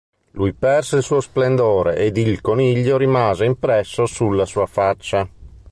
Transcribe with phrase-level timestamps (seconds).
[0.31, 5.29] Lui perse il suo splendore ed il coniglio rimase impresso sulla sua faccia.